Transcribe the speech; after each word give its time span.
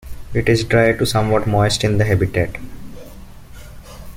It 0.33 0.49
is 0.49 0.63
dry 0.63 0.93
to 0.93 1.05
somewhat 1.05 1.45
moist 1.45 1.83
in 1.83 1.99
the 1.99 2.05
habitat. 2.05 2.55